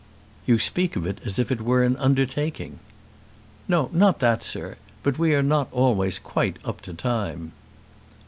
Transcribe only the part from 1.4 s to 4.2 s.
it were an undertaking." "No, not